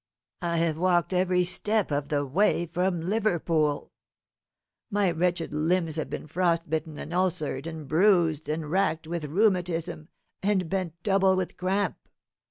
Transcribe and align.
I 0.41 0.57
have 0.57 0.79
walked 0.79 1.13
every 1.13 1.43
step 1.43 1.91
of 1.91 2.09
the 2.09 2.25
way 2.25 2.65
from 2.65 3.01
Liverpool; 3.01 3.91
my 4.89 5.11
wretched 5.11 5.53
limbs 5.53 5.97
have 5.97 6.09
been 6.09 6.25
frost 6.25 6.67
bitten, 6.71 6.97
and 6.97 7.13
ulcered, 7.13 7.67
and 7.67 7.87
bruised, 7.87 8.49
and 8.49 8.71
racked 8.71 9.05
with 9.05 9.25
rheumatism, 9.25 10.07
and 10.41 10.67
bent 10.71 10.95
double 11.03 11.35
with 11.35 11.55
cramp. 11.55 11.97